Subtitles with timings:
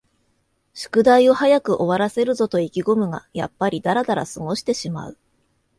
[0.73, 5.17] 宿題を早く終わらせるぞと意気ごむが、やっぱりだらだら過ごしてしまう